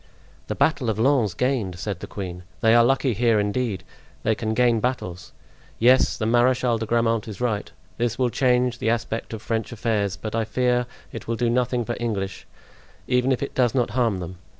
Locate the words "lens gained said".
0.97-1.99